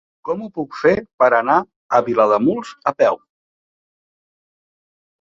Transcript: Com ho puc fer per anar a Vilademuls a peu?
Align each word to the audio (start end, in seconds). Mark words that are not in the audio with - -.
Com 0.27 0.39
ho 0.43 0.47
puc 0.53 0.79
fer 0.83 0.93
per 1.23 1.27
anar 1.41 1.59
a 1.59 2.01
Vilademuls 2.09 2.75
a 2.93 2.97
peu? 3.05 3.23